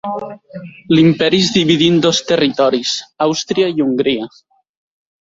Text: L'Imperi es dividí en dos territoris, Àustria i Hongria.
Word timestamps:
L'Imperi 0.97 1.41
es 1.45 1.51
dividí 1.59 1.91
en 1.97 2.01
dos 2.07 2.23
territoris, 2.33 2.97
Àustria 3.31 3.73
i 3.79 3.89
Hongria. 3.89 4.31